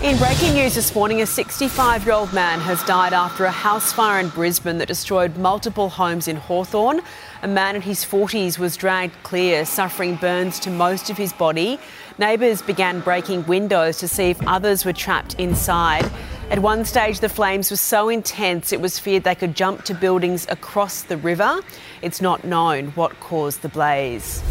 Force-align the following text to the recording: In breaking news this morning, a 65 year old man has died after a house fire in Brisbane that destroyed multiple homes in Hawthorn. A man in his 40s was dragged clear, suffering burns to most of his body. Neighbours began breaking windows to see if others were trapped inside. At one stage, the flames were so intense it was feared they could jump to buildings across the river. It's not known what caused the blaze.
In 0.00 0.16
breaking 0.16 0.54
news 0.54 0.76
this 0.76 0.94
morning, 0.94 1.22
a 1.22 1.26
65 1.26 2.04
year 2.04 2.14
old 2.14 2.32
man 2.32 2.60
has 2.60 2.80
died 2.84 3.12
after 3.12 3.46
a 3.46 3.50
house 3.50 3.92
fire 3.92 4.20
in 4.20 4.28
Brisbane 4.28 4.78
that 4.78 4.86
destroyed 4.86 5.36
multiple 5.36 5.88
homes 5.88 6.28
in 6.28 6.36
Hawthorn. 6.36 7.00
A 7.42 7.48
man 7.48 7.74
in 7.74 7.82
his 7.82 8.04
40s 8.04 8.60
was 8.60 8.76
dragged 8.76 9.20
clear, 9.24 9.64
suffering 9.64 10.14
burns 10.14 10.60
to 10.60 10.70
most 10.70 11.10
of 11.10 11.16
his 11.16 11.32
body. 11.32 11.80
Neighbours 12.16 12.62
began 12.62 13.00
breaking 13.00 13.44
windows 13.48 13.98
to 13.98 14.06
see 14.06 14.30
if 14.30 14.40
others 14.46 14.84
were 14.84 14.92
trapped 14.92 15.34
inside. 15.34 16.08
At 16.48 16.60
one 16.60 16.84
stage, 16.84 17.18
the 17.18 17.28
flames 17.28 17.68
were 17.68 17.76
so 17.76 18.08
intense 18.08 18.72
it 18.72 18.80
was 18.80 19.00
feared 19.00 19.24
they 19.24 19.34
could 19.34 19.56
jump 19.56 19.82
to 19.86 19.94
buildings 19.94 20.46
across 20.48 21.02
the 21.02 21.16
river. 21.16 21.60
It's 22.02 22.20
not 22.20 22.44
known 22.44 22.92
what 22.92 23.18
caused 23.18 23.62
the 23.62 23.68
blaze. 23.68 24.44